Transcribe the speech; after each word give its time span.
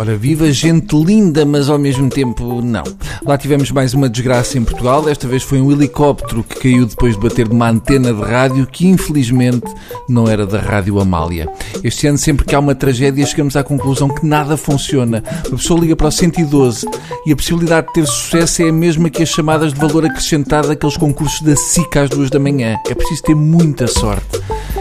Ora, 0.00 0.16
viva 0.16 0.52
gente 0.52 0.94
linda, 0.94 1.44
mas 1.44 1.68
ao 1.68 1.76
mesmo 1.76 2.08
tempo 2.08 2.62
não. 2.62 2.84
Lá 3.26 3.36
tivemos 3.36 3.72
mais 3.72 3.94
uma 3.94 4.08
desgraça 4.08 4.56
em 4.56 4.62
Portugal. 4.62 5.02
Desta 5.02 5.26
vez 5.26 5.42
foi 5.42 5.60
um 5.60 5.72
helicóptero 5.72 6.44
que 6.44 6.60
caiu 6.60 6.86
depois 6.86 7.16
de 7.16 7.20
bater 7.20 7.48
numa 7.48 7.68
antena 7.68 8.14
de 8.14 8.22
rádio 8.22 8.64
que 8.64 8.86
infelizmente 8.86 9.66
não 10.08 10.28
era 10.28 10.46
da 10.46 10.60
Rádio 10.60 11.00
Amália. 11.00 11.48
Este 11.82 12.06
ano, 12.06 12.16
sempre 12.16 12.46
que 12.46 12.54
há 12.54 12.60
uma 12.60 12.76
tragédia, 12.76 13.26
chegamos 13.26 13.56
à 13.56 13.64
conclusão 13.64 14.08
que 14.08 14.24
nada 14.24 14.56
funciona. 14.56 15.20
Uma 15.48 15.58
pessoa 15.58 15.80
liga 15.80 15.96
para 15.96 16.06
o 16.06 16.12
112 16.12 16.86
e 17.26 17.32
a 17.32 17.36
possibilidade 17.36 17.88
de 17.88 17.94
ter 17.94 18.06
sucesso 18.06 18.62
é 18.62 18.68
a 18.68 18.72
mesma 18.72 19.10
que 19.10 19.24
as 19.24 19.28
chamadas 19.30 19.74
de 19.74 19.80
valor 19.80 20.06
acrescentado 20.06 20.68
daqueles 20.68 20.96
concursos 20.96 21.40
da 21.40 21.56
SICA 21.56 22.02
às 22.02 22.10
duas 22.10 22.30
da 22.30 22.38
manhã. 22.38 22.76
É 22.88 22.94
preciso 22.94 23.24
ter 23.24 23.34
muita 23.34 23.88
sorte. 23.88 24.40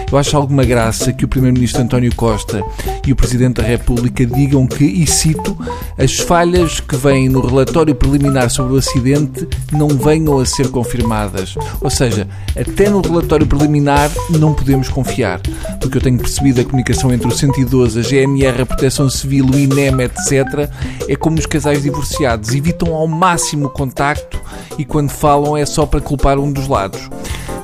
Eu 0.10 0.18
acho 0.18 0.38
alguma 0.38 0.64
graça 0.64 1.12
que 1.12 1.26
o 1.26 1.28
Primeiro-Ministro 1.28 1.82
António 1.82 2.16
Costa 2.16 2.64
e 3.06 3.12
o 3.12 3.16
Presidente 3.16 3.56
da 3.56 3.64
República 3.64 4.26
digam 4.26 4.66
que, 4.66 4.86
e 4.86 5.06
cito, 5.06 5.58
as 5.98 6.16
falhas 6.16 6.80
que 6.80 6.96
vêm 6.96 7.28
no 7.28 7.46
relatório 7.46 7.94
preliminar 7.94 8.50
sobre 8.50 8.74
o 8.74 8.78
acidente 8.78 9.46
não 9.72 9.90
venham 9.90 10.40
a 10.40 10.46
ser 10.46 10.70
confirmadas. 10.70 11.56
Ou 11.82 11.90
seja, 11.90 12.26
até 12.56 12.90
no 12.90 13.02
relatório 13.02 13.46
preliminar 13.46 14.10
não 14.30 14.54
podemos 14.54 14.88
confiar. 14.88 15.42
Do 15.80 15.90
que 15.90 15.98
eu 15.98 16.02
tenho 16.02 16.18
percebido, 16.18 16.62
a 16.62 16.64
comunicação 16.64 17.14
entre 17.14 17.28
o 17.28 17.32
112, 17.32 18.00
a 18.00 18.04
GNR, 18.04 18.62
a 18.62 18.66
Proteção 18.66 19.10
Civil, 19.10 19.46
o 19.46 19.60
INEM, 19.60 20.02
etc., 20.02 20.70
é 21.10 21.16
como 21.18 21.38
os 21.38 21.46
casais 21.46 21.84
divorciados. 21.84 22.56
Evitam 22.56 22.96
ao 22.96 23.08
máximo 23.08 23.66
o 23.66 23.70
contacto 23.70 24.40
e 24.78 24.86
quando 24.86 25.10
falam 25.10 25.58
é 25.58 25.66
só 25.66 25.86
para 25.86 26.00
culpar 26.00 26.40
um 26.40 26.52
dos 26.52 26.68
lados 26.70 27.10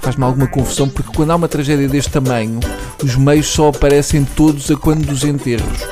faz-me 0.03 0.25
alguma 0.25 0.47
confusão 0.47 0.89
porque 0.89 1.15
quando 1.15 1.31
há 1.31 1.35
uma 1.37 1.47
tragédia 1.47 1.87
deste 1.87 2.11
tamanho, 2.11 2.59
os 3.01 3.15
meios 3.15 3.47
só 3.47 3.69
aparecem 3.69 4.25
todos 4.25 4.69
a 4.69 4.75
quando 4.75 5.05
dos 5.05 5.23
enterros. 5.23 5.87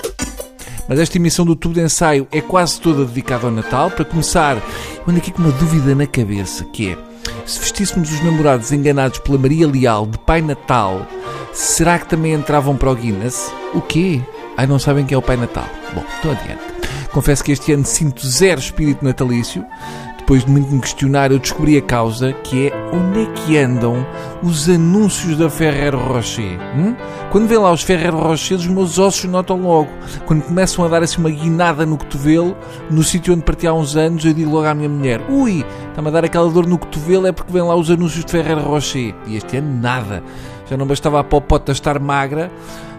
Mas 0.88 1.00
esta 1.00 1.18
emissão 1.18 1.46
do 1.46 1.56
tubo 1.56 1.76
de 1.76 1.82
ensaio 1.82 2.28
é 2.30 2.42
quase 2.42 2.82
toda 2.82 3.06
dedicada 3.06 3.48
ao 3.48 3.52
Natal. 3.52 3.90
Para 3.90 4.04
começar, 4.04 4.58
eu 4.58 5.04
ando 5.08 5.20
aqui 5.20 5.32
com 5.32 5.42
uma 5.42 5.52
dúvida 5.54 5.96
na 5.96 6.06
cabeça, 6.06 6.66
que 6.66 6.92
é, 6.92 6.98
se 7.46 7.62
vestíssemos 7.62 8.12
os 8.12 8.22
namorados 8.22 8.74
enganados 8.74 9.20
pela 9.20 9.38
Maria 9.38 9.66
Leal 9.66 10.06
de 10.06 10.18
Pai 10.18 10.42
Natal, 10.42 11.08
será 11.54 11.98
que 11.98 12.10
também 12.10 12.34
entravam 12.34 12.76
para 12.76 12.92
o 12.92 12.96
Guinness? 12.96 13.50
O 13.74 13.80
quê? 13.80 14.20
Ai, 14.58 14.68
não 14.68 14.78
sabem 14.78 15.06
quem 15.06 15.16
é 15.16 15.18
o 15.18 15.22
Pai 15.22 15.38
Natal. 15.38 15.68
Bom, 15.94 16.04
então 16.20 16.32
adiante. 16.32 16.62
Confesso 17.14 17.46
que 17.46 17.54
este 17.54 17.72
ano 17.72 17.86
sinto 17.86 18.28
zero 18.28 18.60
espírito 18.60 19.06
natalício 19.06 19.66
depois 20.32 20.46
de 20.46 20.52
muito 20.52 20.74
me 20.74 20.80
questionar, 20.80 21.30
eu 21.30 21.40
descobri 21.40 21.76
a 21.76 21.82
causa, 21.82 22.32
que 22.32 22.68
é 22.68 22.90
onde 22.94 23.24
é 23.24 23.26
que 23.34 23.58
andam 23.58 24.08
os 24.42 24.70
anúncios 24.70 25.36
da 25.36 25.50
Ferrero 25.50 25.98
Rocher. 25.98 26.58
Hum? 26.74 26.96
Quando 27.30 27.50
vê 27.50 27.58
lá 27.58 27.70
os 27.70 27.84
Ferrero 27.84 28.18
Rocher, 28.18 28.56
os 28.56 28.66
meus 28.66 28.98
ossos 28.98 29.26
notam 29.26 29.62
logo. 29.62 29.90
Quando 30.26 30.44
começam 30.44 30.86
a 30.86 30.88
dar 30.88 31.04
assim 31.04 31.20
uma 31.20 31.30
guinada 31.30 31.86
no 31.86 31.98
cotovelo, 31.98 32.56
no 32.90 33.04
sítio 33.04 33.34
onde 33.34 33.44
parti 33.44 33.68
há 33.68 33.74
uns 33.74 33.98
anos, 33.98 34.24
eu 34.24 34.34
digo 34.34 34.50
logo 34.50 34.68
à 34.68 34.74
minha 34.74 34.88
mulher: 34.88 35.22
Ui, 35.30 35.66
está-me 35.90 36.08
a 36.08 36.12
dar 36.12 36.24
aquela 36.24 36.50
dor 36.50 36.66
no 36.66 36.78
cotovelo, 36.78 37.28
é 37.28 37.34
porque 37.34 37.52
vêm 37.52 37.64
lá 37.64 37.76
os 37.76 37.92
anúncios 37.92 38.24
de 38.24 38.32
Ferrero 38.32 38.62
Rocher. 38.62 39.14
E 39.28 39.36
este 39.36 39.58
ano 39.58 39.82
nada. 39.82 40.24
Já 40.70 40.78
não 40.78 40.88
bastava 40.88 41.20
a 41.20 41.26
popota 41.26 41.74
estar 41.74 42.00
magra, 42.00 42.50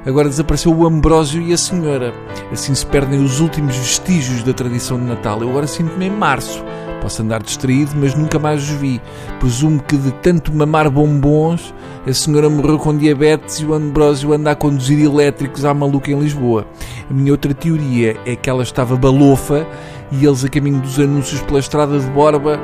agora 0.04 0.28
desapareceu 0.28 0.70
o 0.70 0.86
Ambrósio 0.86 1.40
e 1.40 1.54
a 1.54 1.56
Senhora. 1.56 2.12
Assim 2.52 2.74
se 2.74 2.84
perdem 2.84 3.24
os 3.24 3.40
últimos 3.40 3.74
vestígios 3.74 4.42
da 4.42 4.52
tradição 4.52 4.98
de 4.98 5.06
Natal. 5.06 5.40
Eu 5.40 5.48
agora 5.48 5.66
sinto-me 5.66 6.04
em 6.04 6.10
março. 6.10 6.62
Posso 7.02 7.20
andar 7.20 7.42
distraído, 7.42 7.90
mas 7.96 8.14
nunca 8.14 8.38
mais 8.38 8.62
os 8.62 8.70
vi. 8.76 9.00
Presumo 9.40 9.82
que 9.82 9.96
de 9.96 10.12
tanto 10.12 10.54
mamar 10.54 10.88
bombons, 10.88 11.74
a 12.06 12.14
senhora 12.14 12.48
morreu 12.48 12.78
com 12.78 12.96
diabetes 12.96 13.56
e 13.56 13.66
o 13.66 13.74
Ambrósio 13.74 14.32
anda 14.32 14.52
a 14.52 14.54
conduzir 14.54 15.04
elétricos 15.04 15.64
à 15.64 15.74
maluca 15.74 16.12
em 16.12 16.18
Lisboa. 16.20 16.64
A 17.10 17.12
minha 17.12 17.32
outra 17.32 17.52
teoria 17.52 18.16
é 18.24 18.36
que 18.36 18.48
ela 18.48 18.62
estava 18.62 18.94
balofa 18.94 19.66
e 20.12 20.24
eles 20.24 20.44
a 20.44 20.48
caminho 20.48 20.80
dos 20.80 21.00
anúncios 21.00 21.40
pela 21.42 21.58
estrada 21.58 21.98
de 21.98 22.06
Borba. 22.06 22.60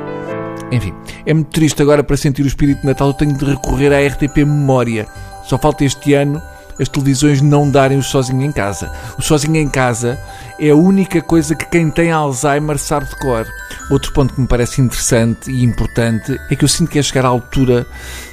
Enfim, 0.71 0.93
é 1.25 1.33
muito 1.33 1.49
triste 1.49 1.81
agora 1.81 2.01
para 2.01 2.15
sentir 2.15 2.43
o 2.43 2.47
espírito 2.47 2.79
de 2.79 2.87
Natal. 2.87 3.09
Eu 3.09 3.13
tenho 3.13 3.37
de 3.37 3.43
recorrer 3.43 3.91
à 3.91 4.07
RTP 4.07 4.37
Memória. 4.37 5.05
Só 5.43 5.57
falta 5.57 5.83
este 5.83 6.13
ano 6.13 6.41
as 6.79 6.87
televisões 6.87 7.41
não 7.41 7.69
darem 7.69 7.97
o 7.97 8.03
sozinho 8.03 8.43
em 8.43 8.51
casa. 8.51 8.91
O 9.17 9.21
sozinho 9.21 9.57
em 9.57 9.67
casa 9.67 10.19
é 10.59 10.69
a 10.69 10.75
única 10.75 11.21
coisa 11.21 11.55
que 11.55 11.65
quem 11.65 11.89
tem 11.89 12.11
Alzheimer 12.11 12.77
sabe 12.77 13.07
de 13.07 13.15
cor. 13.17 13.45
Outro 13.89 14.13
ponto 14.13 14.33
que 14.33 14.41
me 14.41 14.47
parece 14.47 14.81
interessante 14.81 15.51
e 15.51 15.63
importante 15.63 16.39
é 16.49 16.55
que 16.55 16.63
eu 16.63 16.69
sinto 16.69 16.91
que 16.91 16.99
é 16.99 17.01
chegar 17.01 17.25
à 17.25 17.29
altura 17.29 17.85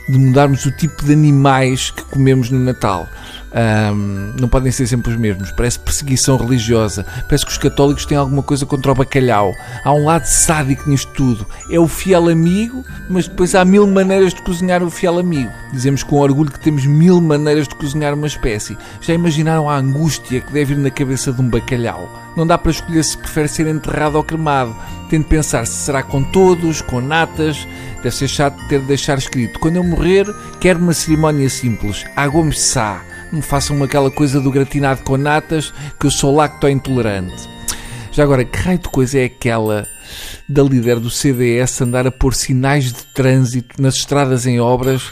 de 0.09 0.19
mudarmos 0.19 0.65
o 0.67 0.71
tipo 0.71 1.05
de 1.05 1.13
animais 1.13 1.91
que 1.91 2.03
comemos 2.05 2.51
no 2.51 2.59
Natal. 2.59 3.09
Um, 3.57 4.35
não 4.39 4.49
podem 4.49 4.71
ser 4.71 4.87
sempre 4.87 5.11
os 5.11 5.17
mesmos. 5.19 5.51
Parece 5.51 5.79
perseguição 5.79 6.37
religiosa. 6.37 7.07
Parece 7.27 7.47
que 7.47 7.53
os 7.53 7.59
católicos 7.59 8.05
têm 8.05 8.19
alguma 8.19 8.43
coisa 8.43 8.67
contra 8.67 8.93
o 8.93 8.95
bacalhau. 8.95 9.55
Há 9.83 9.93
um 9.95 10.05
lado 10.05 10.25
sádico 10.25 10.89
nisto 10.91 11.11
tudo. 11.13 11.47
É 11.71 11.81
o 11.81 11.89
fiel 11.89 12.29
amigo, 12.29 12.85
mas 13.09 13.27
depois 13.27 13.55
há 13.55 13.65
mil 13.65 13.87
maneiras 13.87 14.35
de 14.35 14.43
cozinhar 14.43 14.83
o 14.83 14.91
fiel 14.91 15.19
amigo. 15.19 15.51
Dizemos 15.73 16.03
com 16.03 16.17
orgulho 16.17 16.51
que 16.51 16.61
temos 16.61 16.85
mil 16.85 17.21
maneiras 17.21 17.67
de 17.67 17.75
cozinhar 17.75 18.13
uma 18.13 18.27
espécie. 18.27 18.77
Já 19.01 19.15
imaginaram 19.15 19.71
a 19.71 19.79
angústia 19.79 20.43
que 20.43 20.53
deve 20.53 20.75
ir 20.75 20.79
na 20.79 20.91
cabeça 20.91 21.33
de 21.33 21.41
um 21.41 21.49
bacalhau? 21.49 22.25
Não 22.37 22.47
dá 22.47 22.59
para 22.59 22.71
escolher 22.71 23.03
se 23.03 23.17
prefere 23.17 23.49
ser 23.49 23.67
enterrado 23.67 24.17
ou 24.17 24.25
cremado. 24.25 24.77
Tem 25.09 25.21
de 25.21 25.27
pensar 25.27 25.67
se 25.67 25.85
será 25.85 26.03
com 26.03 26.23
todos, 26.23 26.83
com 26.83 27.01
natas. 27.01 27.67
Deve 28.03 28.15
ser 28.15 28.29
chato 28.29 28.63
ter 28.69 28.81
de 28.81 28.87
deixar 28.87 29.17
escrito: 29.17 29.59
quando 29.59 29.77
eu 29.77 29.85
morrer, 29.85 30.27
quero 30.61 30.79
uma 30.79 30.93
cerimónia 30.93 31.49
simples. 31.49 32.05
Água-me 32.15 32.53
sá 32.53 33.01
me 33.33 33.43
façam 33.43 33.83
aquela 33.83 34.11
coisa 34.11 34.41
do 34.41 34.51
gratinado 34.51 35.03
com 35.03 35.17
natas, 35.17 35.73
que 35.99 36.07
eu 36.07 36.11
sou 36.11 36.35
lacto-intolerante. 36.35 37.49
Já 38.13 38.23
agora, 38.23 38.45
que 38.45 38.59
raio 38.59 38.79
de 38.79 38.89
coisa 38.89 39.19
é 39.19 39.25
aquela 39.25 39.87
da 40.49 40.63
líder 40.63 40.99
do 41.01 41.11
CDS 41.11 41.81
andar 41.83 42.07
a 42.07 42.11
pôr 42.11 42.35
sinais 42.35 42.93
de 42.93 43.03
trânsito 43.15 43.81
nas 43.81 43.97
estradas 43.97 44.47
em 44.47 44.61
obras 44.61 45.09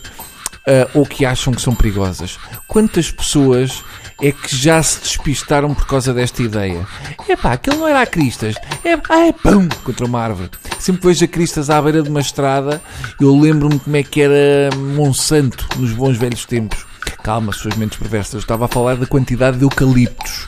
uh, 0.66 0.88
ou 0.94 1.04
que 1.04 1.24
acham 1.24 1.52
que 1.52 1.60
são 1.60 1.74
perigosas? 1.74 2.38
Quantas 2.66 3.10
pessoas 3.10 3.82
é 4.22 4.32
que 4.32 4.56
já 4.56 4.82
se 4.82 5.00
despistaram 5.00 5.74
por 5.74 5.86
causa 5.86 6.14
desta 6.14 6.42
ideia? 6.42 6.86
É 7.28 7.36
pá, 7.36 7.52
aquilo 7.52 7.78
não 7.78 7.88
era 7.88 8.00
a 8.00 8.06
Cristas. 8.06 8.54
É, 8.84 8.94
ah, 9.08 9.26
é 9.26 9.32
pão 9.32 9.68
contra 9.82 10.06
uma 10.06 10.20
árvore. 10.20 10.50
Sempre 10.78 11.08
vejo 11.08 11.24
a 11.24 11.28
Cristas 11.28 11.70
à 11.70 11.80
beira 11.82 12.02
de 12.02 12.08
uma 12.08 12.20
estrada, 12.20 12.80
eu 13.20 13.38
lembro-me 13.38 13.78
como 13.78 13.96
é 13.96 14.02
que 14.02 14.20
era 14.20 14.74
Monsanto 14.76 15.66
nos 15.76 15.92
bons 15.92 16.16
velhos 16.16 16.44
tempos. 16.44 16.86
Calma, 17.24 17.52
suas 17.52 17.74
mentes 17.76 17.96
perversas. 17.96 18.42
estava 18.42 18.66
a 18.66 18.68
falar 18.68 18.96
da 18.96 19.06
quantidade 19.06 19.56
de 19.56 19.64
eucaliptos. 19.64 20.46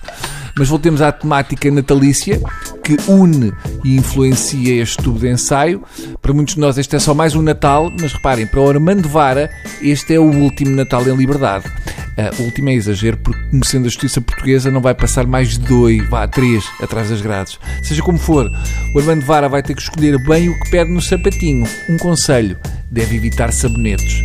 Mas 0.59 0.69
voltemos 0.69 1.01
à 1.01 1.11
temática 1.11 1.71
natalícia 1.71 2.39
que 2.85 2.99
une 3.09 3.51
e 3.83 3.97
influencia 3.97 4.83
este 4.83 4.99
tubo 5.03 5.19
de 5.19 5.31
ensaio. 5.31 5.83
Para 6.21 6.35
muitos 6.35 6.55
de 6.55 6.61
nós 6.61 6.77
este 6.77 6.95
é 6.95 6.99
só 6.99 7.15
mais 7.15 7.35
um 7.35 7.41
Natal, 7.41 7.91
mas 7.99 8.13
reparem, 8.13 8.47
para 8.47 8.61
o 8.61 8.69
Armando 8.69 9.09
Vara 9.09 9.51
este 9.81 10.15
é 10.15 10.21
o 10.21 10.31
último 10.31 10.77
Natal 10.77 11.03
em 11.09 11.17
liberdade. 11.17 11.65
Uh, 11.67 12.43
o 12.43 12.45
último 12.45 12.69
é 12.69 12.75
exagero, 12.75 13.17
porque 13.19 13.41
conhecendo 13.51 13.87
a 13.87 13.89
justiça 13.89 14.21
portuguesa 14.21 14.71
não 14.71 14.83
vai 14.83 14.95
passar 14.95 15.27
mais 15.27 15.57
de 15.57 15.61
dois, 15.61 16.07
vá, 16.11 16.29
três 16.29 16.63
atrás 16.83 17.09
das 17.09 17.23
grades. 17.23 17.59
Seja 17.83 18.03
como 18.03 18.19
for, 18.19 18.51
o 18.95 18.99
Armando 18.99 19.25
Vara 19.25 19.49
vai 19.49 19.63
ter 19.63 19.75
que 19.75 19.81
escolher 19.81 20.19
bem 20.19 20.51
o 20.51 20.61
que 20.61 20.71
pede 20.71 20.91
no 20.91 21.01
sapatinho. 21.01 21.67
Um 21.89 21.97
conselho, 21.97 22.59
deve 22.91 23.17
evitar 23.17 23.51
sabonetes 23.51 24.21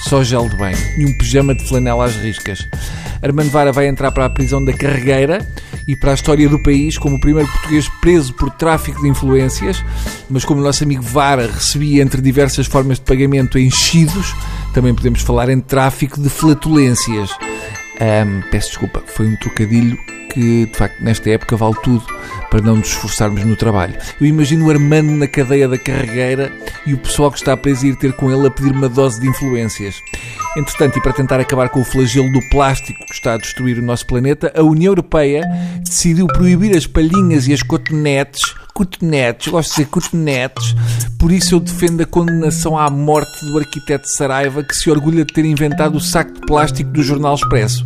só 0.00 0.22
gel 0.22 0.48
de 0.48 0.56
banho 0.56 0.76
e 0.98 1.04
um 1.04 1.18
pijama 1.18 1.54
de 1.54 1.66
flanela 1.66 2.04
às 2.04 2.16
riscas. 2.16 2.68
Armando 3.22 3.50
Vara 3.50 3.72
vai 3.72 3.86
entrar 3.86 4.12
para 4.12 4.26
a 4.26 4.30
prisão 4.30 4.62
da 4.64 4.72
Carregueira 4.72 5.46
e 5.88 5.96
para 5.96 6.10
a 6.10 6.14
história 6.14 6.48
do 6.48 6.62
país 6.62 6.98
como 6.98 7.16
o 7.16 7.20
primeiro 7.20 7.50
português 7.50 7.88
preso 8.00 8.34
por 8.34 8.50
tráfico 8.50 9.00
de 9.02 9.08
influências, 9.08 9.82
mas 10.28 10.44
como 10.44 10.60
o 10.60 10.64
nosso 10.64 10.84
amigo 10.84 11.02
Vara 11.02 11.46
recebia 11.46 12.02
entre 12.02 12.20
diversas 12.20 12.66
formas 12.66 12.98
de 12.98 13.04
pagamento 13.04 13.58
enchidos, 13.58 14.34
também 14.72 14.94
podemos 14.94 15.22
falar 15.22 15.48
em 15.48 15.60
tráfico 15.60 16.20
de 16.20 16.28
flatulências. 16.28 17.30
Um, 18.00 18.42
peço 18.50 18.70
desculpa, 18.70 19.02
foi 19.06 19.26
um 19.26 19.36
trocadilho 19.36 19.96
que, 20.32 20.66
de 20.66 20.76
facto, 20.76 21.00
nesta 21.02 21.30
época 21.30 21.56
vale 21.56 21.76
tudo 21.82 22.04
para 22.54 22.62
não 22.62 22.76
nos 22.76 22.90
esforçarmos 22.90 23.44
no 23.44 23.56
trabalho. 23.56 23.96
Eu 24.20 24.28
imagino 24.28 24.66
o 24.66 24.70
Armando 24.70 25.10
na 25.10 25.26
cadeia 25.26 25.66
da 25.66 25.76
carregueira 25.76 26.52
e 26.86 26.94
o 26.94 26.98
pessoal 26.98 27.28
que 27.32 27.38
está 27.38 27.56
preso 27.56 27.84
ir 27.84 27.96
ter 27.96 28.12
com 28.12 28.30
ele 28.30 28.46
a 28.46 28.50
pedir 28.50 28.70
uma 28.70 28.88
dose 28.88 29.20
de 29.20 29.26
influências. 29.26 29.96
Entretanto, 30.56 30.96
e 30.96 31.02
para 31.02 31.12
tentar 31.12 31.40
acabar 31.40 31.68
com 31.68 31.80
o 31.80 31.84
flagelo 31.84 32.30
do 32.30 32.38
plástico 32.50 33.04
que 33.06 33.12
está 33.12 33.34
a 33.34 33.38
destruir 33.38 33.76
o 33.80 33.82
nosso 33.82 34.06
planeta, 34.06 34.52
a 34.54 34.62
União 34.62 34.92
Europeia 34.92 35.42
decidiu 35.80 36.28
proibir 36.28 36.76
as 36.76 36.86
palhinhas 36.86 37.48
e 37.48 37.52
as 37.52 37.60
cotonetes 37.60 38.54
cotonetes, 38.74 39.48
gosto 39.48 39.70
de 39.70 39.76
dizer 39.76 39.86
cotonetes, 39.86 40.74
por 41.16 41.30
isso 41.30 41.54
eu 41.54 41.60
defendo 41.60 42.00
a 42.00 42.04
condenação 42.04 42.76
à 42.76 42.90
morte 42.90 43.46
do 43.46 43.56
arquiteto 43.56 44.08
Saraiva 44.08 44.64
que 44.64 44.76
se 44.76 44.90
orgulha 44.90 45.24
de 45.24 45.32
ter 45.32 45.44
inventado 45.44 45.96
o 45.96 46.00
saco 46.00 46.34
de 46.34 46.40
plástico 46.40 46.90
do 46.90 47.02
Jornal 47.02 47.36
Expresso. 47.36 47.82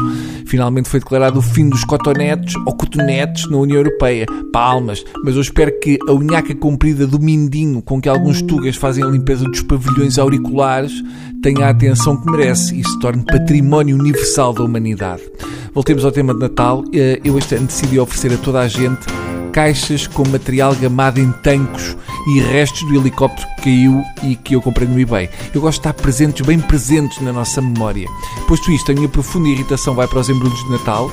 Finalmente 0.46 0.88
foi 0.88 0.98
declarado 0.98 1.38
o 1.38 1.42
fim 1.42 1.68
dos 1.68 1.84
cotonetes 1.84 2.56
ou 2.66 2.74
cotonetes 2.74 3.48
na 3.50 3.58
União 3.58 3.76
Europeia. 3.76 4.24
Palmas, 4.50 5.04
mas 5.22 5.34
eu 5.34 5.42
espero 5.42 5.78
que 5.78 5.98
a 6.08 6.12
unhaca 6.12 6.54
comprida 6.54 7.06
do 7.06 7.20
mindinho 7.20 7.82
com 7.82 8.00
que 8.00 8.08
alguns 8.08 8.40
tugas 8.40 8.74
fazem 8.74 9.04
a 9.04 9.08
limpeza 9.08 9.44
dos 9.44 9.62
pavilhões 9.62 10.18
auriculares 10.18 10.92
tenha 11.42 11.66
a 11.66 11.70
atenção 11.70 12.16
que 12.16 12.30
merece 12.30 12.80
e 12.80 12.82
se 12.82 12.98
torne 12.98 13.24
património 13.24 13.94
universal 13.94 14.54
da 14.54 14.64
humanidade. 14.64 15.22
Voltemos 15.74 16.04
ao 16.04 16.10
tema 16.10 16.32
de 16.32 16.40
Natal. 16.40 16.82
Eh, 16.94 17.20
eu 17.22 17.38
este 17.38 17.54
ano 17.54 17.66
decidi 17.66 18.00
oferecer 18.00 18.32
a 18.32 18.38
toda 18.38 18.60
a 18.60 18.68
gente 18.68 19.06
caixas 19.58 20.06
com 20.06 20.22
material 20.28 20.72
gamado 20.76 21.18
em 21.18 21.32
tancos 21.32 21.96
e 22.28 22.40
restos 22.40 22.84
do 22.84 22.94
helicóptero 22.94 23.48
que 23.56 23.62
caiu 23.64 24.04
e 24.22 24.36
que 24.36 24.54
eu 24.54 24.62
comprei 24.62 24.86
no 24.86 25.00
eBay. 25.00 25.28
Eu 25.52 25.60
gosto 25.60 25.82
de 25.82 25.88
estar 25.88 25.94
presentes, 25.94 26.46
bem 26.46 26.60
presentes 26.60 27.20
na 27.20 27.32
nossa 27.32 27.60
memória. 27.60 28.06
Posto 28.46 28.70
isto, 28.70 28.92
a 28.92 28.94
minha 28.94 29.08
profunda 29.08 29.48
irritação 29.48 29.96
vai 29.96 30.06
para 30.06 30.20
os 30.20 30.28
embrulhos 30.28 30.62
de 30.62 30.70
Natal. 30.70 31.10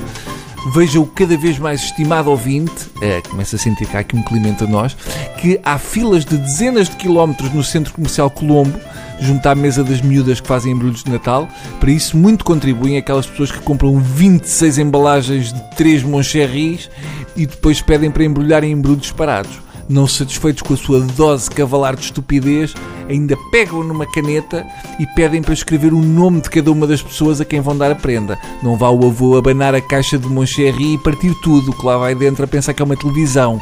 Veja-o 0.72 1.04
cada 1.06 1.36
vez 1.36 1.58
mais 1.58 1.82
estimado 1.82 2.30
ouvinte, 2.30 2.88
é, 3.02 3.20
começa 3.20 3.56
a 3.56 3.58
sentir 3.58 3.84
cá 3.86 3.98
aqui 3.98 4.14
um 4.14 4.22
clima 4.22 4.46
entre 4.46 4.68
nós, 4.68 4.96
que 5.40 5.58
há 5.64 5.76
filas 5.76 6.24
de 6.24 6.38
dezenas 6.38 6.88
de 6.88 6.94
quilómetros 6.94 7.52
no 7.52 7.64
Centro 7.64 7.94
Comercial 7.94 8.30
Colombo 8.30 8.78
junto 9.18 9.46
à 9.48 9.54
mesa 9.54 9.82
das 9.82 10.00
miúdas 10.02 10.40
que 10.40 10.46
fazem 10.46 10.72
embrulhos 10.72 11.02
de 11.02 11.10
Natal. 11.10 11.48
Para 11.80 11.90
isso, 11.90 12.16
muito 12.16 12.44
contribuem 12.44 12.96
aquelas 12.96 13.26
pessoas 13.26 13.50
que 13.50 13.58
compram 13.60 13.98
26 13.98 14.78
embalagens 14.78 15.52
de 15.52 15.60
3 15.74 16.04
Moncherries 16.04 16.88
e 17.36 17.46
depois 17.46 17.80
pedem 17.80 18.10
para 18.10 18.24
embrulhar 18.24 18.64
em 18.64 18.72
embrulhos 18.72 19.10
parados. 19.12 19.66
Não 19.88 20.06
satisfeitos 20.06 20.62
com 20.62 20.74
a 20.74 20.76
sua 20.76 21.00
dose 21.00 21.48
cavalar 21.48 21.94
de 21.94 22.02
estupidez, 22.02 22.74
ainda 23.08 23.36
pegam 23.52 23.84
numa 23.84 24.04
caneta 24.04 24.66
e 24.98 25.06
pedem 25.14 25.40
para 25.40 25.54
escrever 25.54 25.92
o 25.92 26.02
nome 26.02 26.40
de 26.40 26.50
cada 26.50 26.72
uma 26.72 26.88
das 26.88 27.00
pessoas 27.00 27.40
a 27.40 27.44
quem 27.44 27.60
vão 27.60 27.76
dar 27.76 27.92
a 27.92 27.94
prenda. 27.94 28.36
Não 28.62 28.76
vá 28.76 28.90
o 28.90 29.06
avô 29.06 29.36
abanar 29.36 29.74
a 29.76 29.80
caixa 29.80 30.18
de 30.18 30.26
Moncherry 30.26 30.94
e 30.94 30.98
partir 30.98 31.34
tudo 31.40 31.72
que 31.72 31.86
lá 31.86 31.96
vai 31.96 32.16
dentro 32.16 32.44
a 32.44 32.48
pensar 32.48 32.74
que 32.74 32.82
é 32.82 32.84
uma 32.84 32.96
televisão. 32.96 33.60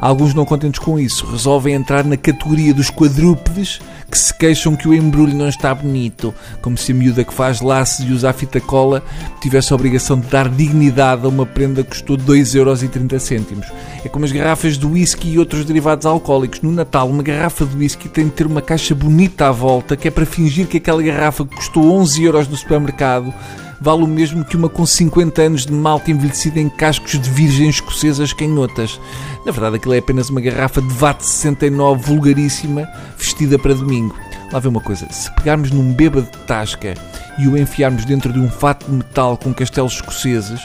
Alguns 0.00 0.34
não 0.34 0.44
contentes 0.44 0.80
com 0.80 0.98
isso, 0.98 1.24
resolvem 1.26 1.74
entrar 1.74 2.04
na 2.04 2.16
categoria 2.16 2.74
dos 2.74 2.90
quadrúpedes 2.90 3.80
que 4.12 4.18
se 4.18 4.34
queixam 4.34 4.76
que 4.76 4.86
o 4.86 4.92
embrulho 4.92 5.34
não 5.34 5.48
está 5.48 5.74
bonito, 5.74 6.34
como 6.60 6.76
se 6.76 6.92
a 6.92 6.94
miúda 6.94 7.24
que 7.24 7.32
faz 7.32 7.62
laços 7.62 8.06
e 8.06 8.12
usa 8.12 8.28
a 8.28 8.32
fita 8.34 8.60
cola 8.60 9.02
tivesse 9.40 9.72
a 9.72 9.74
obrigação 9.74 10.20
de 10.20 10.26
dar 10.26 10.50
dignidade 10.50 11.24
a 11.24 11.28
uma 11.30 11.46
prenda 11.46 11.82
que 11.82 11.88
custou 11.88 12.18
2,30€. 12.18 13.64
É 14.04 14.10
como 14.10 14.26
as 14.26 14.30
garrafas 14.30 14.76
de 14.76 14.84
whisky 14.84 15.30
e 15.30 15.38
outros 15.38 15.64
derivados 15.64 16.04
alcoólicos. 16.04 16.60
No 16.60 16.70
Natal, 16.70 17.08
uma 17.08 17.22
garrafa 17.22 17.64
de 17.64 17.74
whisky 17.74 18.06
tem 18.06 18.26
de 18.26 18.32
ter 18.32 18.46
uma 18.46 18.60
caixa 18.60 18.94
bonita 18.94 19.48
à 19.48 19.50
volta, 19.50 19.96
que 19.96 20.06
é 20.06 20.10
para 20.10 20.26
fingir 20.26 20.66
que 20.66 20.76
aquela 20.76 21.02
garrafa 21.02 21.46
que 21.46 21.56
custou 21.56 21.90
11 21.90 22.22
euros 22.22 22.48
no 22.48 22.56
supermercado 22.56 23.32
vale 23.82 24.04
o 24.04 24.06
mesmo 24.06 24.44
que 24.44 24.56
uma 24.56 24.68
com 24.68 24.86
50 24.86 25.42
anos 25.42 25.66
de 25.66 25.72
malta 25.72 26.10
envelhecida 26.10 26.60
em 26.60 26.68
cascos 26.68 27.18
de 27.18 27.28
virgens 27.28 27.74
escocesas 27.74 28.32
canhotas. 28.32 29.00
Na 29.44 29.50
verdade, 29.50 29.76
aquilo 29.76 29.94
é 29.94 29.98
apenas 29.98 30.30
uma 30.30 30.40
garrafa 30.40 30.80
de 30.80 30.94
VAT 30.94 31.20
69 31.20 32.00
vulgaríssima, 32.04 32.88
vestida 33.18 33.58
para 33.58 33.74
domingo. 33.74 34.16
Lá 34.52 34.60
vê 34.60 34.68
uma 34.68 34.80
coisa, 34.80 35.08
se 35.10 35.28
pegarmos 35.32 35.72
num 35.72 35.92
bêbado 35.92 36.30
de 36.30 36.38
tasca 36.46 36.94
e 37.38 37.48
o 37.48 37.58
enfiarmos 37.58 38.04
dentro 38.04 38.32
de 38.32 38.38
um 38.38 38.48
fato 38.48 38.86
de 38.86 38.92
metal 38.92 39.36
com 39.36 39.52
castelos 39.52 39.94
escoceses, 39.94 40.60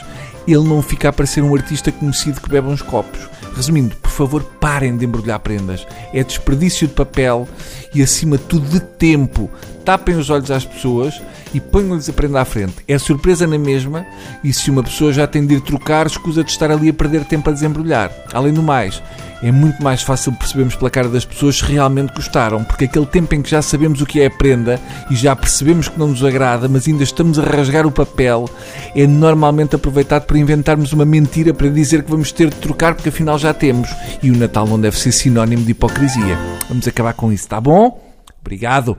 ele 0.47 0.63
não 0.63 0.83
fica 0.83 1.09
a 1.09 1.13
parecer 1.13 1.41
um 1.41 1.55
artista 1.55 1.91
conhecido 1.91 2.39
que 2.39 2.49
bebe 2.49 2.67
uns 2.67 2.83
copos. 2.83 3.27
Resumindo, 3.55 3.95
por 3.95 4.11
favor, 4.11 4.43
parem 4.59 4.95
de 4.95 5.05
embrulhar 5.05 5.39
prendas. 5.39 5.87
É 6.13 6.23
desperdício 6.23 6.87
de 6.87 6.93
papel 6.93 7.47
e, 7.95 8.03
acima 8.03 8.37
de 8.37 8.43
tudo, 8.43 8.69
de 8.69 8.79
tempo. 8.79 9.49
Tapem 9.83 10.15
os 10.15 10.29
olhos 10.29 10.51
às 10.51 10.63
pessoas 10.63 11.19
e 11.53 11.59
ponham-lhes 11.59 12.09
a 12.09 12.13
prenda 12.13 12.41
à 12.41 12.45
frente. 12.45 12.75
É 12.87 12.97
surpresa 12.97 13.47
na 13.47 13.57
mesma 13.57 14.05
e 14.43 14.53
se 14.53 14.69
uma 14.69 14.83
pessoa 14.83 15.13
já 15.13 15.27
tem 15.27 15.45
de 15.45 15.55
ir 15.55 15.61
trocar, 15.61 16.07
escusa 16.07 16.43
de 16.43 16.51
estar 16.51 16.71
ali 16.71 16.89
a 16.89 16.93
perder 16.93 17.25
tempo 17.25 17.49
a 17.49 17.53
desembrulhar. 17.53 18.11
Além 18.33 18.53
do 18.53 18.63
mais, 18.63 19.01
é 19.41 19.51
muito 19.51 19.83
mais 19.83 20.01
fácil 20.01 20.31
percebermos 20.33 20.75
pela 20.75 20.89
cara 20.89 21.09
das 21.09 21.25
pessoas 21.25 21.57
se 21.57 21.65
realmente 21.65 22.13
gostaram, 22.13 22.63
porque 22.63 22.85
aquele 22.85 23.05
tempo 23.05 23.35
em 23.35 23.41
que 23.41 23.49
já 23.49 23.61
sabemos 23.61 24.01
o 24.01 24.05
que 24.05 24.19
é 24.19 24.27
a 24.27 24.31
prenda 24.31 24.79
e 25.09 25.15
já 25.15 25.35
percebemos 25.35 25.87
que 25.87 25.99
não 25.99 26.07
nos 26.07 26.23
agrada, 26.23 26.67
mas 26.67 26.87
ainda 26.87 27.03
estamos 27.03 27.37
a 27.37 27.43
rasgar 27.43 27.85
o 27.85 27.91
papel, 27.91 28.49
é 28.95 29.05
normalmente 29.05 29.75
aproveitado 29.75 30.25
para 30.25 30.39
inventarmos 30.39 30.91
uma 30.91 31.05
mentira 31.05 31.53
para 31.53 31.69
dizer 31.69 32.03
que 32.03 32.09
vamos 32.09 32.31
ter 32.31 32.49
de 32.49 32.55
trocar 32.55 32.95
porque 32.95 33.09
afinal 33.09 33.37
já 33.37 33.53
temos. 33.53 33.89
E 34.23 34.31
o 34.31 34.37
Natal 34.37 34.67
não 34.67 34.79
deve 34.79 34.97
ser 34.97 35.11
sinónimo 35.11 35.63
de 35.63 35.71
hipocrisia. 35.71 36.37
Vamos 36.67 36.87
acabar 36.87 37.13
com 37.13 37.31
isso, 37.31 37.47
tá 37.47 37.61
bom? 37.61 38.03
Obrigado. 38.41 38.97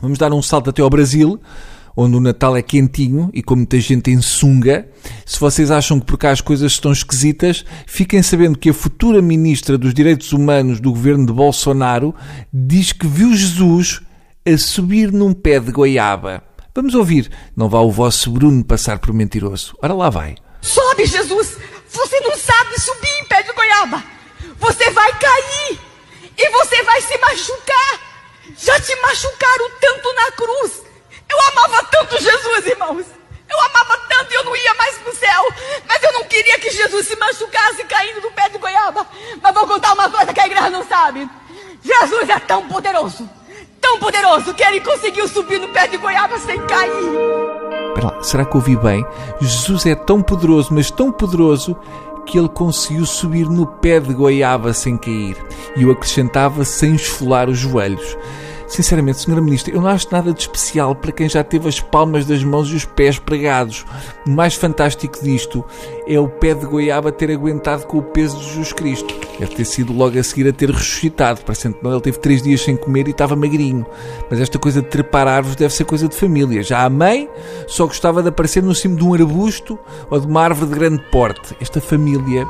Vamos 0.00 0.18
dar 0.18 0.32
um 0.32 0.42
salto 0.42 0.70
até 0.70 0.82
ao 0.82 0.90
Brasil 0.90 1.40
onde 2.00 2.16
o 2.16 2.20
Natal 2.20 2.56
é 2.56 2.62
quentinho 2.62 3.28
e 3.34 3.42
com 3.42 3.56
muita 3.56 3.80
gente 3.80 4.08
em 4.08 4.22
sunga. 4.22 4.88
Se 5.26 5.40
vocês 5.40 5.68
acham 5.68 5.98
que 5.98 6.06
por 6.06 6.16
cá 6.16 6.30
as 6.30 6.40
coisas 6.40 6.70
estão 6.70 6.92
esquisitas, 6.92 7.64
fiquem 7.88 8.22
sabendo 8.22 8.56
que 8.56 8.70
a 8.70 8.74
futura 8.74 9.20
Ministra 9.20 9.76
dos 9.76 9.92
Direitos 9.92 10.32
Humanos 10.32 10.78
do 10.78 10.92
governo 10.92 11.26
de 11.26 11.32
Bolsonaro 11.32 12.14
diz 12.52 12.92
que 12.92 13.04
viu 13.04 13.34
Jesus 13.34 14.00
a 14.46 14.56
subir 14.56 15.10
num 15.10 15.32
pé 15.32 15.58
de 15.58 15.72
goiaba. 15.72 16.44
Vamos 16.72 16.94
ouvir. 16.94 17.32
Não 17.56 17.68
vá 17.68 17.80
o 17.80 17.90
vosso 17.90 18.30
Bruno 18.30 18.64
passar 18.64 19.00
por 19.00 19.12
mentiroso. 19.12 19.74
Ora 19.82 19.92
lá 19.92 20.08
vai. 20.08 20.36
Sobe, 20.60 21.04
Jesus! 21.04 21.56
Você 21.90 22.20
não 22.20 22.36
sabe 22.36 22.80
subir 22.80 23.10
em 23.22 23.24
pé 23.24 23.42
de 23.42 23.52
goiaba! 23.52 24.04
Você 24.60 24.88
vai 24.90 25.10
cair! 25.18 25.80
E 26.38 26.50
você 26.50 26.80
vai 26.84 27.00
se 27.02 27.18
machucar! 27.18 28.07
Já 28.56 28.80
te 28.80 28.94
machucaram 29.00 29.70
tanto 29.80 30.14
na 30.14 30.30
cruz! 30.32 30.82
Eu 31.28 31.40
amava 31.48 31.84
tanto 31.90 32.22
Jesus, 32.22 32.66
irmãos. 32.66 33.06
Eu 33.50 33.60
amava 33.60 33.98
tanto 34.08 34.32
e 34.32 34.34
eu 34.34 34.44
não 34.44 34.56
ia 34.56 34.74
mais 34.74 34.96
pro 34.98 35.14
céu. 35.14 35.48
Mas 35.86 36.02
eu 36.02 36.12
não 36.12 36.24
queria 36.24 36.58
que 36.58 36.70
Jesus 36.70 37.06
se 37.06 37.16
machucasse 37.16 37.84
caindo 37.84 38.20
do 38.20 38.30
pé 38.30 38.48
de 38.48 38.58
goiaba. 38.58 39.06
Mas 39.42 39.54
vou 39.54 39.66
contar 39.66 39.92
uma 39.94 40.10
coisa 40.10 40.32
que 40.32 40.40
a 40.40 40.46
igreja 40.46 40.70
não 40.70 40.86
sabe. 40.86 41.28
Jesus 41.82 42.28
é 42.28 42.38
tão 42.40 42.66
poderoso, 42.68 43.28
tão 43.80 43.98
poderoso, 43.98 44.52
que 44.52 44.62
ele 44.62 44.80
conseguiu 44.80 45.28
subir 45.28 45.58
no 45.60 45.68
pé 45.68 45.86
de 45.86 45.96
goiaba 45.96 46.38
sem 46.38 46.60
cair. 46.66 47.38
Lá, 48.02 48.22
será 48.22 48.44
que 48.44 48.56
ouvi 48.56 48.76
bem? 48.76 49.04
Jesus 49.40 49.86
é 49.86 49.94
tão 49.94 50.22
poderoso, 50.22 50.72
mas 50.72 50.90
tão 50.90 51.10
poderoso 51.10 51.76
que 52.28 52.38
ele 52.38 52.48
conseguiu 52.48 53.06
subir 53.06 53.48
no 53.48 53.66
pé 53.66 53.98
de 53.98 54.12
goiaba 54.12 54.74
sem 54.74 54.98
cair. 54.98 55.36
E 55.74 55.82
eu 55.82 55.90
acrescentava 55.90 56.64
sem 56.64 56.94
esfolar 56.94 57.48
os 57.48 57.58
joelhos. 57.58 58.16
Sinceramente, 58.68 59.22
Senhora 59.22 59.42
Ministra, 59.42 59.74
eu 59.74 59.80
não 59.80 59.88
acho 59.88 60.06
nada 60.12 60.32
de 60.32 60.40
especial 60.40 60.94
para 60.94 61.10
quem 61.10 61.28
já 61.28 61.42
teve 61.42 61.68
as 61.68 61.80
palmas 61.80 62.26
das 62.26 62.44
mãos 62.44 62.70
e 62.70 62.76
os 62.76 62.84
pés 62.84 63.18
pregados. 63.18 63.84
O 64.26 64.30
mais 64.30 64.54
fantástico 64.54 65.18
disto 65.22 65.64
é 66.06 66.20
o 66.20 66.28
pé 66.28 66.54
de 66.54 66.66
goiaba 66.66 67.10
ter 67.10 67.30
aguentado 67.30 67.86
com 67.86 67.98
o 67.98 68.02
peso 68.02 68.36
de 68.38 68.44
Jesus 68.44 68.72
Cristo. 68.74 69.14
Deve 69.38 69.54
ter 69.54 69.64
sido 69.64 69.92
logo 69.92 70.18
a 70.18 70.22
seguir 70.22 70.48
a 70.48 70.52
ter 70.52 70.70
ressuscitado. 70.70 71.40
Parecendo 71.40 71.76
que 71.76 71.86
ele 71.86 72.00
teve 72.00 72.18
três 72.18 72.42
dias 72.42 72.60
sem 72.60 72.76
comer 72.76 73.08
e 73.08 73.12
estava 73.12 73.34
magrinho. 73.34 73.86
Mas 74.30 74.38
esta 74.38 74.58
coisa 74.58 74.82
de 74.82 74.88
trepar 74.88 75.26
árvores 75.26 75.56
deve 75.56 75.72
ser 75.72 75.84
coisa 75.84 76.06
de 76.06 76.14
família. 76.14 76.62
Já 76.62 76.84
a 76.84 76.90
mãe 76.90 77.28
só 77.66 77.86
gostava 77.86 78.22
de 78.22 78.28
aparecer 78.28 78.62
no 78.62 78.74
cimo 78.74 78.96
de 78.96 79.04
um 79.04 79.14
arbusto 79.14 79.78
ou 80.10 80.20
de 80.20 80.26
uma 80.26 80.42
árvore 80.42 80.72
de 80.72 80.78
grande 80.78 81.02
porte. 81.10 81.56
Esta 81.58 81.80
família 81.80 82.46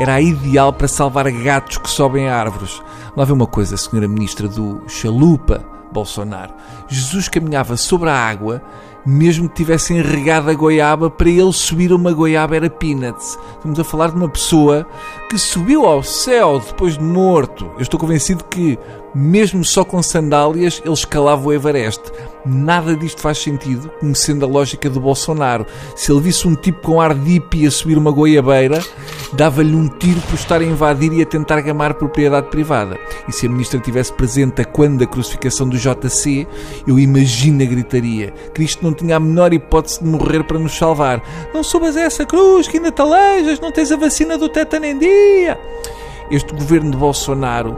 era 0.00 0.14
a 0.14 0.20
ideal 0.20 0.72
para 0.72 0.88
salvar 0.88 1.30
gatos 1.30 1.78
que 1.78 1.90
sobem 1.90 2.28
a 2.28 2.36
árvores. 2.36 2.82
Lá 3.16 3.24
vê 3.24 3.32
uma 3.32 3.46
coisa, 3.46 3.76
senhora 3.76 4.06
ministra 4.06 4.48
do 4.48 4.82
Chalupa, 4.86 5.64
Bolsonaro. 5.92 6.54
Jesus 6.88 7.28
caminhava 7.28 7.76
sobre 7.76 8.08
a 8.08 8.14
água, 8.14 8.62
mesmo 9.04 9.48
que 9.48 9.56
tivessem 9.56 10.00
regado 10.00 10.50
a 10.50 10.54
goiaba, 10.54 11.10
para 11.10 11.28
ele 11.28 11.52
subir 11.52 11.92
uma 11.92 12.12
goiaba 12.12 12.56
era 12.56 12.70
peanuts. 12.70 13.38
Estamos 13.56 13.80
a 13.80 13.84
falar 13.84 14.10
de 14.10 14.16
uma 14.16 14.28
pessoa 14.28 14.86
que 15.28 15.38
subiu 15.38 15.86
ao 15.86 16.02
céu 16.02 16.60
depois 16.64 16.96
de 16.96 17.04
morto. 17.04 17.70
Eu 17.76 17.82
estou 17.82 17.98
convencido 17.98 18.44
que 18.44 18.78
mesmo 19.14 19.64
só 19.64 19.84
com 19.84 20.02
sandálias, 20.02 20.80
ele 20.84 20.94
escalava 20.94 21.48
o 21.48 21.52
Everest. 21.52 22.00
Nada 22.44 22.96
disto 22.96 23.20
faz 23.20 23.38
sentido, 23.38 23.90
conhecendo 24.00 24.44
a 24.44 24.48
lógica 24.48 24.88
do 24.88 25.00
Bolsonaro. 25.00 25.66
Se 25.96 26.12
ele 26.12 26.20
visse 26.20 26.46
um 26.46 26.54
tipo 26.54 26.80
com 26.80 27.00
ar 27.00 27.14
de 27.14 27.42
a 27.66 27.70
subir 27.70 27.98
uma 27.98 28.10
goiabeira, 28.10 28.80
dava-lhe 29.32 29.74
um 29.74 29.88
tiro 29.88 30.20
por 30.22 30.34
estar 30.34 30.60
a 30.60 30.64
invadir 30.64 31.12
e 31.12 31.22
a 31.22 31.26
tentar 31.26 31.60
gamar 31.60 31.94
propriedade 31.94 32.48
privada. 32.48 32.98
E 33.28 33.32
se 33.32 33.46
a 33.46 33.50
ministra 33.50 33.78
estivesse 33.78 34.12
presente 34.12 34.60
a 34.60 34.64
quando 34.64 34.98
da 34.98 35.06
crucificação 35.06 35.68
do 35.68 35.76
JC, 35.76 36.46
eu 36.86 36.98
imagino 36.98 37.62
a 37.62 37.66
gritaria. 37.66 38.32
Cristo 38.52 38.84
não 38.84 38.92
tinha 38.92 39.16
a 39.16 39.20
menor 39.20 39.52
hipótese 39.52 40.02
de 40.02 40.08
morrer 40.08 40.44
para 40.44 40.58
nos 40.58 40.76
salvar. 40.76 41.22
Não 41.54 41.62
subas 41.62 41.96
essa 41.96 42.26
cruz, 42.26 42.68
que 42.68 42.78
ainda 42.78 42.90
te 42.90 43.00
alejas, 43.00 43.60
não 43.60 43.72
tens 43.72 43.92
a 43.92 43.96
vacina 43.96 44.36
do 44.36 44.48
tétano 44.48 44.86
em 44.86 44.98
dia. 44.98 45.58
Este 46.30 46.54
governo 46.54 46.90
de 46.90 46.96
Bolsonaro 46.96 47.76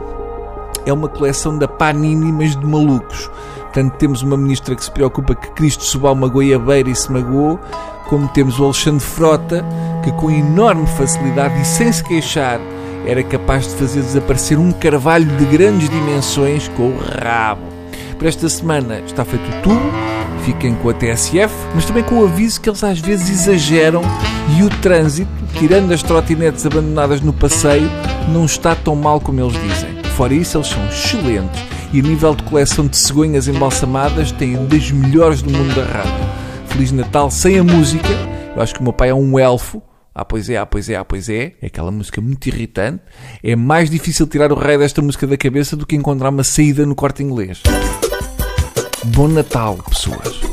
é 0.85 0.93
uma 0.93 1.07
coleção 1.07 1.57
da 1.57 1.67
Panini, 1.67 2.31
mas 2.31 2.55
de 2.55 2.65
malucos. 2.65 3.29
Tanto 3.71 3.97
temos 3.97 4.21
uma 4.21 4.37
ministra 4.37 4.75
que 4.75 4.83
se 4.83 4.91
preocupa 4.91 5.33
que 5.33 5.49
Cristo 5.51 5.83
suba 5.83 6.11
uma 6.11 6.27
goiabeira 6.27 6.89
e 6.89 6.95
se 6.95 7.11
magoou, 7.11 7.59
como 8.07 8.27
temos 8.27 8.59
o 8.59 8.65
Alexandre 8.65 9.03
Frota, 9.03 9.65
que 10.03 10.11
com 10.11 10.29
enorme 10.29 10.85
facilidade 10.85 11.59
e 11.61 11.65
sem 11.65 11.91
se 11.91 12.03
queixar 12.03 12.59
era 13.05 13.23
capaz 13.23 13.67
de 13.67 13.75
fazer 13.75 14.01
desaparecer 14.01 14.59
um 14.59 14.71
carvalho 14.71 15.25
de 15.37 15.45
grandes 15.45 15.89
dimensões 15.89 16.67
com 16.69 16.89
o 16.89 16.97
rabo. 16.97 17.61
Para 18.17 18.29
esta 18.29 18.47
semana 18.47 18.99
está 19.05 19.25
feito 19.25 19.45
tudo. 19.61 19.81
Fiquem 20.45 20.75
com 20.75 20.89
a 20.89 20.93
TSF, 20.93 21.53
mas 21.73 21.85
também 21.85 22.03
com 22.03 22.19
o 22.19 22.25
aviso 22.25 22.59
que 22.59 22.69
eles 22.69 22.83
às 22.83 22.99
vezes 22.99 23.29
exageram 23.29 24.01
e 24.57 24.63
o 24.63 24.69
trânsito, 24.81 25.31
tirando 25.57 25.91
as 25.93 26.03
trotinetes 26.03 26.65
abandonadas 26.65 27.21
no 27.21 27.31
passeio, 27.31 27.89
não 28.27 28.45
está 28.45 28.75
tão 28.75 28.95
mal 28.95 29.21
como 29.21 29.39
eles 29.39 29.53
dizem. 29.53 30.03
Fora 30.15 30.33
isso, 30.33 30.57
eles 30.57 30.67
são 30.67 30.85
excelentes 30.87 31.63
e 31.93 31.99
a 31.99 32.03
nível 32.03 32.33
de 32.33 32.43
coleção 32.43 32.87
de 32.87 32.97
cegonhas 32.97 33.47
embalsamadas 33.47 34.31
têm 34.31 34.65
das 34.65 34.91
melhores 34.91 35.41
do 35.41 35.49
mundo 35.51 35.75
da 35.75 35.83
rádio. 35.83 36.11
Feliz 36.67 36.91
Natal 36.91 37.29
sem 37.29 37.59
a 37.59 37.63
música. 37.63 38.09
Eu 38.55 38.61
acho 38.61 38.73
que 38.73 38.79
o 38.79 38.83
meu 38.83 38.93
pai 38.93 39.09
é 39.09 39.13
um 39.13 39.37
elfo. 39.37 39.81
Ah, 40.15 40.23
pois 40.23 40.49
é, 40.49 40.57
ah, 40.57 40.65
pois 40.65 40.89
é, 40.89 40.95
ah, 40.95 41.03
pois 41.05 41.27
é. 41.27 41.53
É 41.61 41.67
aquela 41.67 41.91
música 41.91 42.21
muito 42.21 42.47
irritante. 42.47 43.01
É 43.41 43.55
mais 43.55 43.89
difícil 43.89 44.27
tirar 44.27 44.51
o 44.51 44.55
rei 44.55 44.77
desta 44.77 45.01
música 45.01 45.25
da 45.25 45.37
cabeça 45.37 45.75
do 45.75 45.87
que 45.87 45.95
encontrar 45.95 46.29
uma 46.29 46.43
saída 46.43 46.85
no 46.85 46.93
corte 46.93 47.23
inglês. 47.23 47.61
Bom 49.05 49.27
Natal, 49.27 49.77
pessoas. 49.89 50.52